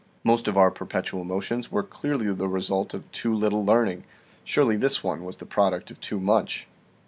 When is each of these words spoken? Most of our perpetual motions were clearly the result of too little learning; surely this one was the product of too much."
Most 0.23 0.47
of 0.47 0.57
our 0.57 0.71
perpetual 0.71 1.23
motions 1.25 1.71
were 1.71 1.83
clearly 1.83 2.33
the 2.33 2.47
result 2.47 2.95
of 2.95 3.11
too 3.11 3.35
little 3.35 3.63
learning; 3.63 4.03
surely 4.43 4.75
this 4.75 5.03
one 5.03 5.23
was 5.23 5.37
the 5.37 5.45
product 5.45 5.91
of 5.91 5.99
too 5.99 6.19
much." 6.19 6.65